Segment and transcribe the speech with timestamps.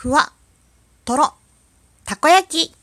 [0.00, 0.30] ふわ、
[1.04, 1.34] とろ、
[2.04, 2.66] たこ焼き。
[2.68, 2.76] ひよ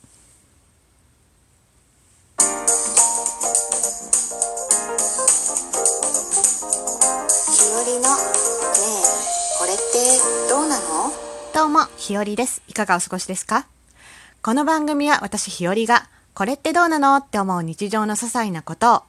[7.85, 9.07] りのねえ
[9.57, 9.83] これって
[10.49, 10.83] どうなの？
[11.53, 12.61] どうも、ひよりです。
[12.67, 13.65] いかがお過ごしですか？
[14.41, 17.15] この番組は私ひよりが、これってどうなの？
[17.15, 19.03] って思う日常の些細なことを、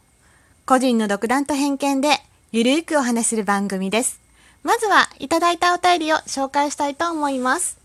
[0.64, 2.20] 個人の独断と偏見で、
[2.52, 4.20] ゆるーくお話しする番組です。
[4.62, 7.84] まずは、いただいたお便りを紹介したいと思います。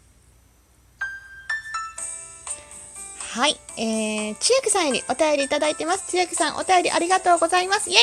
[3.33, 6.11] はい、えー、千秋さんよりお便りいただいてます。
[6.11, 7.89] 千秋さん、お便りありがとうございます。
[7.89, 7.99] イェイ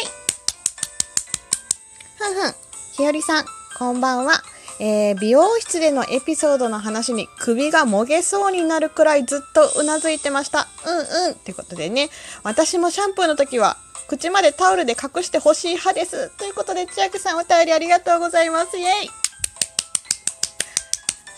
[2.17, 2.55] ふんふん、
[2.95, 3.45] ひよりさん、
[3.79, 4.41] こんばんは。
[4.81, 10.67] えー美容室でのエピソードの話に首がもげそうになるくらいずっとうなずいてました。
[10.87, 11.33] うんうん。
[11.33, 12.09] ってことでね、
[12.43, 13.77] 私もシャンプーの時は
[14.09, 16.31] 口までタオルで隠してほしい派です。
[16.39, 18.79] ということで、千秋さんお便りありがとうございます。
[18.79, 19.11] イェイ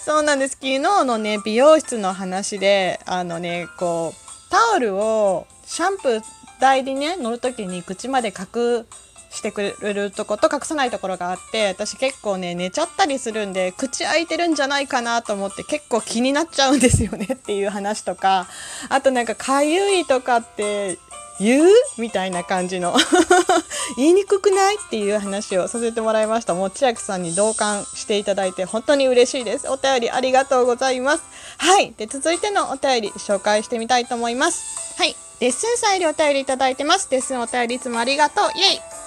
[0.02, 0.52] そうなんです。
[0.52, 6.22] 昨日のね、美容室の話で、あのね、こう、タオルをシャンプー
[6.58, 8.86] 台にね、乗るときに口まで隠
[9.30, 18.46] してくれるとこと隠さないところがあって、私結構ね、寝ちゃったりするんで、口開いてるんじゃないかなと思って結構気になっちゃうんですよねっていう話とか、
[18.88, 20.98] あとなんかかゆいとかって
[21.40, 22.94] 言うみたいな感じの。
[23.96, 26.54] 言いにくくないっていう話をさせてもらいました。
[26.54, 29.68] もう千秋さんに同感していただいて本当に嬉しいです。
[29.68, 31.22] お便りありがとうございます。
[31.56, 31.94] はい。
[31.96, 34.94] で続いてのお便り紹介してみたいと思います。
[34.98, 35.16] はい。
[35.40, 37.08] レッスンさんよりお便りいただいてます。
[37.10, 38.50] レッスンお便りいつもありがとう。
[38.54, 38.99] イエイ。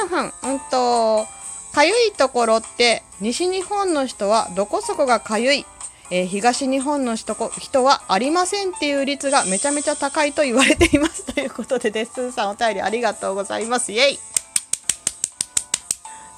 [0.00, 1.26] ふんふんうんと
[1.72, 5.66] かゆいところって西日本の人はどこそこがかゆい？
[6.10, 11.24] えー東日本の人こ人はありませんっていう率がめちゃめちゃ高いと言われています。
[11.32, 13.92] ということでデッスンさんお便りありがとうございます。
[13.92, 14.14] イエイ。
[14.14, 14.18] う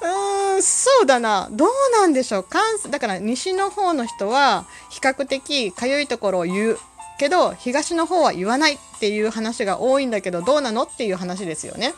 [0.04, 1.48] ーんそうだな。
[1.50, 2.42] どうなんでしょう。
[2.42, 6.78] 関だから西の方の人は比較的かゆいところを言う
[7.18, 10.82] けど東の方は言わないっていう話が多いんだけどどうなの？
[10.82, 11.94] っていう話ですよね。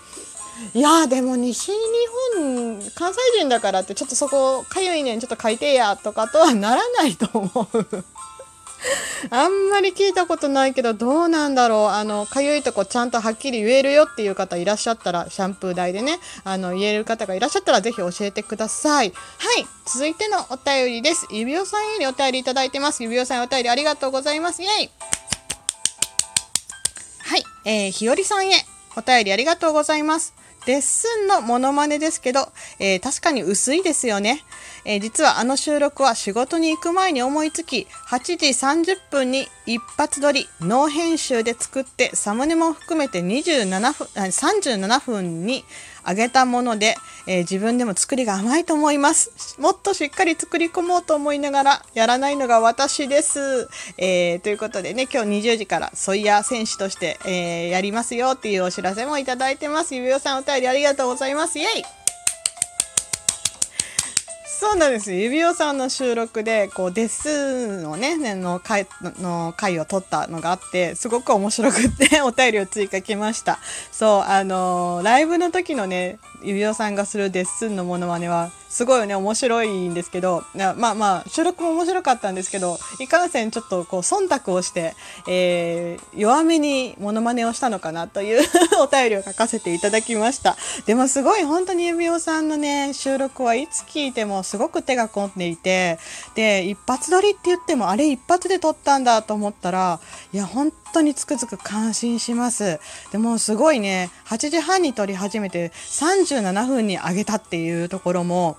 [0.75, 1.75] いやーでも西日
[2.37, 8.05] 本関西人だからってちょっとそこかゆいねんちょっと書いてやとかとはならないと思う。
[9.31, 11.87] あんまり聞いたことないけどどうなんだろう。
[11.87, 19.11] あのかゆいとこちゃんとはっきり言えるよっていう方いらっしゃったらシャンプー台でねあの言える方がいらっしゃったらぜひ教えてください。
[19.11, 19.67] はい。
[19.87, 21.27] 続いてのお便りです。
[21.31, 23.03] 指輪さんよりお便りいただいてます。
[23.03, 24.91] 指輪さんお便りありがとうございますイエイ
[27.23, 28.67] はい、えー、ひよりさんへ
[28.97, 30.35] お便りありがとうございます。
[30.67, 34.45] レッスンのモノマネですけど、えー確かに薄いですよね。
[34.85, 45.65] えー実はあの収録は仕事に行く前に思いつき、8時30分に一発撮り、ノー編集で作って、サムネも含めて27分、37分に
[46.07, 49.57] 上げたもので、えー自分でも作りが甘いと思います。
[49.59, 53.69] もっとしっかり作り込もうと思いながら、やらないのが私です。
[53.97, 59.95] えーということでね、今日20時からソイヤー選手として、えーやりますよっていうお知らせもいただいてます。
[59.95, 61.59] 指輪さんお便りありがとうございます。
[61.59, 62.04] イェイ
[64.65, 65.13] そうなんです。
[65.13, 68.87] 指輪さんの収録でこうデスのねの回
[69.21, 73.59] の回を撮ったのがあってすごく面白くって お便りを追加きました。
[73.93, 84.95] そうあのーライブの時のね指輪さんがするデッスンのモノマネはすごいね面白いんですけどまあまあ収録も面白かったんですけどいかんせんちょっとこう忖度をして、
[85.29, 88.43] えー弱めにモノマネをしたのかなという
[88.81, 90.57] お便りを書かせていただきました。
[90.87, 95.99] でもすごい本当に指輪さんのね収録はいつ聞いてもすごく手が込んでいて
[96.35, 100.01] で一発撮りって言ってもあれ一発で撮ったんだと思ったら
[100.33, 102.81] いや本当につくづく感心します。
[103.13, 105.73] でもすごいね8時半に撮り始めて
[106.43, 108.57] 37分に上げたっていうところも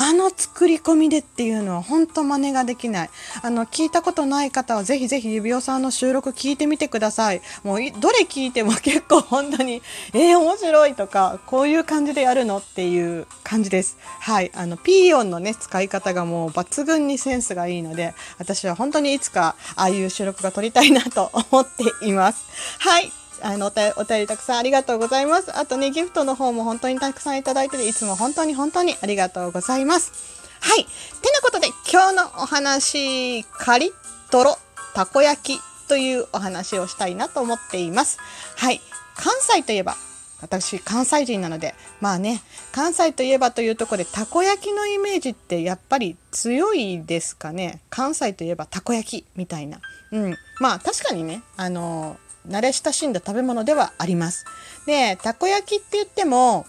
[0.00, 3.10] あの作り込みでっていうのは本当真似ができない。
[3.42, 7.42] あの、聞いたことない方はぜひぜひ指輪さんの収録聞いてみてください。
[7.64, 9.82] もうい、どれ聞いても結構本当に、
[10.14, 13.96] えー、面白いとか、こういう感じでやるのっていう感じです。
[14.20, 14.52] はい。
[14.54, 22.44] あの、ピーヨンのね、使い方がもう抜群にセンスがいいので、私は本当にいつかああいう収録が撮りたいなと思っています。
[22.78, 23.10] はい。
[23.42, 23.70] あのお
[24.04, 25.56] 便りたくさんありがとうございます。
[25.56, 30.12] あとね、ギフトの方も本当にたくさんいただいてて、いつも本当に本当にありがとうございます。
[30.60, 30.84] はい。
[30.84, 30.90] て
[31.32, 33.92] なことで、今日のお話、カリッ
[34.30, 34.56] とろ
[34.94, 38.18] たこ焼きというお話をしたいなと思っています。
[38.56, 38.80] はい。
[39.16, 39.96] 関西といえば、
[40.40, 42.42] 私関西人なのでまあね
[42.72, 49.80] 関西といえばというところでたこ焼きのイメージってやっぱり強いですかね関西といえばたこ焼きみたいな
[50.12, 52.16] うんまあ確かにねあの
[52.48, 54.44] 慣れ親しんだ食べ物ではあります。
[54.86, 56.66] でたこ焼きって言っても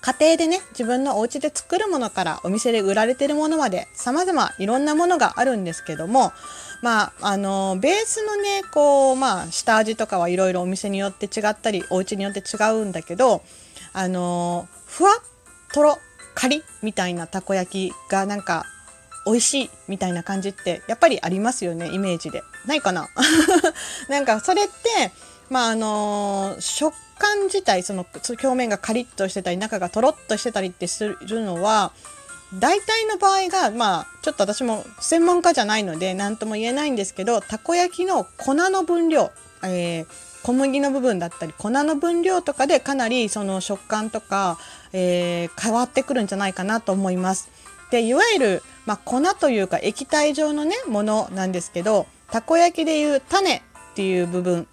[0.00, 6.32] 家庭でね自分のお家で作るものからお店で売られてるものまで様々いろんなものがあるんですけども
[6.82, 13.42] まああのベースのねこうまあ下味とかはいろいろお店によって違ったりお家によって違うんだけど
[13.92, 15.10] あのふわ
[15.72, 15.98] とろ
[16.34, 18.64] カリみたいなたこ焼きがなんか
[19.26, 23.08] 美味しいみたいな感じってやっぱりありますよねイメージでないかな？
[24.08, 25.12] なんかそれって
[25.50, 31.92] まああの食感自体その表面がカリッとしてたり中がとろっとしてたりってするのは
[32.58, 39.30] 大体の場合がまあちょっと私も専門家じゃないので何とも言えないんですけどたこ焼きの粉の分量、
[39.62, 40.06] えー、
[40.42, 44.58] 小麦の部分だったり粉の分量とかでかなりその食感とか、
[44.92, 47.48] えー、変わってくるんじゃないかなと思います。
[47.94, 53.60] でいわゆる、まあ、粉というか液体状のねものなんですけどたこ焼きでいう種っ
[53.94, 54.66] ていう部分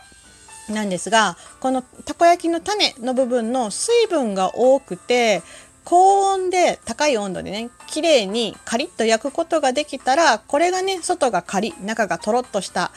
[0.69, 5.43] なんですがこのたこ焼きの種の部分の水分が多くて
[5.83, 12.91] 高温で高い温度でね綺麗にカリッと焼くことができたらこれがね外がカリ中がとろっとした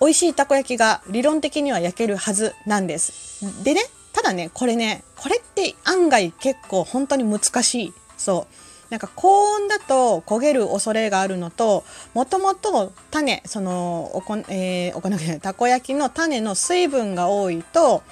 [0.00, 3.62] 美味しいたこ焼きが理論的には焼けるはずなんです。
[3.62, 3.82] でね
[4.14, 8.59] ただねこれねこれって案外結構本当に難しいそう
[8.90, 15.10] なんか高温だと焦げる恐れがあるのともともと種そのおこ、えー、おこ
[15.40, 18.02] たこ焼きの種の水分が多いと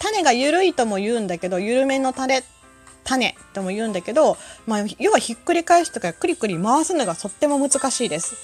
[0.00, 2.42] 種が緩いとも言うんだけど緩めのタレ
[3.04, 4.36] 種とも言うんだけど、
[4.66, 8.34] まあ、要はひっくり返しとかくりくり回すのがとっても難しいです。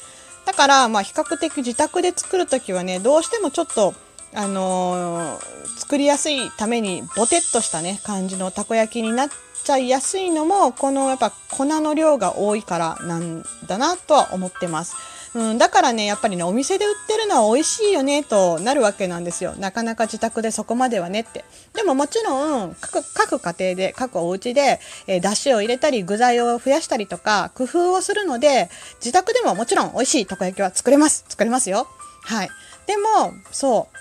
[0.47, 3.95] だから、まあ、比較的自宅で作る時はねどうしてもちょっと
[4.35, 9.29] あのー、作りやすいためにボテッとしたね感じのたこ焼きになっ
[9.63, 14.95] ちゃいやすいのもこのやっぱ粉の量が多いからなんだなとは思ってます。
[15.35, 19.55] うん、だからねやっぱりねお店で売ってるのは美味しいよねとなるわけなんですよ。
[19.57, 21.45] なかなか自宅でそこまではねって。
[21.75, 22.77] でももちろん
[23.15, 31.25] 各家庭で各お家で、えー、出汁を入れたり具材を増やしたりとか工夫をするので自宅でももちろん美味しいたこ焼きは作れます。
[31.29, 31.87] 作れますよ。
[32.25, 32.51] はい。
[32.87, 33.97] でもそう。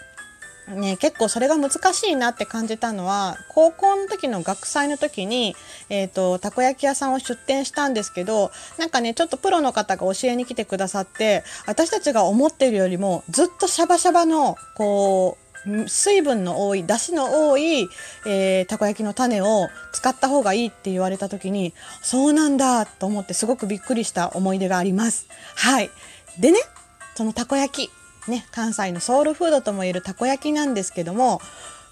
[0.71, 5.56] ね、結構それが難しいなって感じたのは高校の時の学祭の時に、
[5.89, 17.88] えーと、たこ焼き屋さんを出店したんですけどなんかねちょっとプロの方が教えに来てくださって私たちが思ってるよりもずっとシャバシャバのこう水分の多い出汁の多い、
[18.25, 25.27] えー、たこ焼きの種を使った方がいいって言われた時にそうなんだと思ってすごくびっくりした思い出があります。
[25.56, 25.91] はい
[26.39, 26.59] でね
[27.15, 27.91] そのたこ焼き
[28.27, 31.41] ね、関西のソウルフードともいえるたこ焼きなんですけども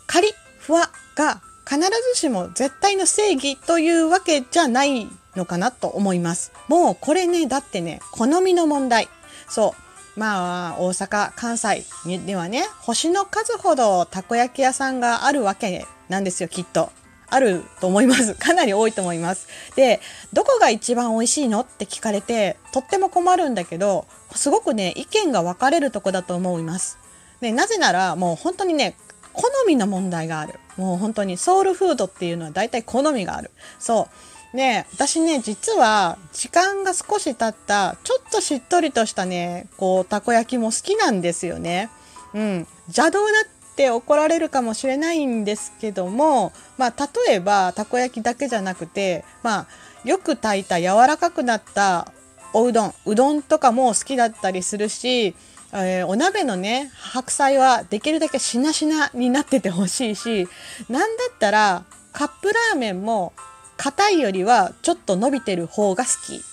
[0.08, 6.52] カリふわが必ずしも絶対の正義というわけじゃないのかなと思います。
[6.68, 9.08] もうこれねだってね好みの問題。
[9.48, 9.76] そ
[10.16, 10.20] う。
[10.20, 11.86] まあ大阪関西
[12.26, 16.92] ではね星の数ほどたこ焼き屋さんがあるわけなんですよきっと。
[17.30, 18.36] あると思います。
[18.40, 19.48] かなり多いと思います。
[19.76, 20.02] で、
[20.34, 24.06] どこが一番美味しいのって聞かれて、とっても困るんだけど、
[24.36, 26.98] すごくね、意見が分かれるとこだと思います。
[27.42, 28.96] で、なぜなら、もう本当にね、
[29.34, 30.60] 好みの問題がある。
[30.76, 33.52] もう本当にソウルフードっていうのは大体好みがある。
[33.80, 34.10] そ
[34.54, 34.58] う。
[34.58, 41.90] ね私ね、実は時間が少し経った、ちょっとしっとりとしたね、こう、たこ焼きも好きなんですよね。
[42.34, 42.68] うん。
[42.88, 49.68] 邪道だっって怒られるかもしれないんですけども、まあ、例えばたこ焼きだけじゃなくて、まあ、
[50.04, 52.12] よく炊いた柔らかくなった
[52.52, 55.34] おうどんうどんとかも好きだったりするし、
[55.72, 60.50] えー、お鍋のね白菜はできるだけしなしなになっててほしいし
[60.90, 63.32] なんだったらカップラーメンも
[63.78, 66.44] 硬いよりはちょっと伸びてる方が好き。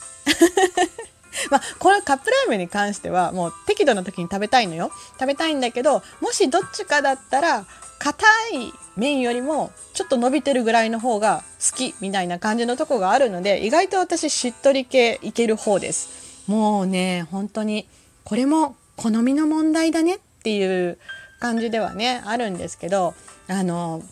[1.51, 4.91] まあ、これカップラーメンに関してはもう適度な時に食べたいのよ。
[5.19, 7.67] 食べたいんだけどもしどっちかだったら
[7.99, 16.45] 硬い麺よりもちょっと伸びてるぐらいの方が好きみたいな感じのとこがあるので意外と私しっとり系いける方です。
[16.47, 17.89] もうね本当に
[18.25, 20.99] これも好みの問題だねっていう
[21.41, 23.15] 感じではねあるんですけど
[23.49, 24.03] あの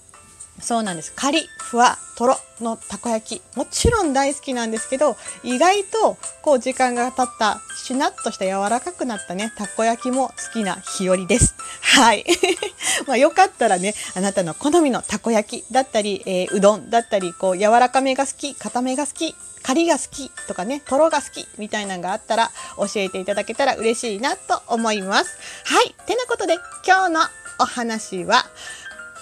[0.61, 1.13] そうなんです。
[1.15, 3.57] カリ、ふわ、とろのたこ焼き。
[3.57, 11.55] もちろん大好きなんですけど、意外とこう時間が経った、しなっとした柔らかくなったね、たこ焼きも好きな日和です。
[11.81, 12.25] はい。
[13.07, 19.35] まあよかったらね、あなたの好みのたこ焼きだったり、えー、うどんだったり、こう柔らかめが好き、固めが好き、
[19.65, 25.39] カリが好きとかね、とろが好きみたいなのがあったら教えていただけたら嬉しいなと思います。
[25.65, 25.95] はい。
[26.07, 27.21] てなことで今日の
[27.59, 28.47] お話は、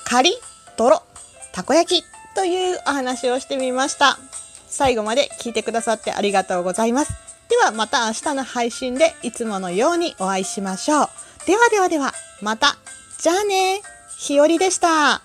[0.05, 0.37] カリ、
[0.77, 1.03] とろ、
[1.53, 2.05] たこ焼き
[2.35, 4.19] というお話をしてみました。
[4.69, 7.13] 最後まで聞いてくださってありがとうございます。
[7.49, 11.09] ではまた明日の配信でいつものようにお会いしましょう。
[11.47, 12.77] ではではでは、また。
[13.19, 13.83] じゃあね。
[14.19, 15.21] ひよりでした。